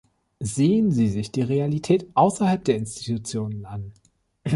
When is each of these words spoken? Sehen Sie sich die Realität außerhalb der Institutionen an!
Sehen 0.39 0.91
Sie 0.91 1.07
sich 1.09 1.31
die 1.31 1.43
Realität 1.43 2.07
außerhalb 2.15 2.65
der 2.65 2.73
Institutionen 2.75 3.67
an! 3.67 3.91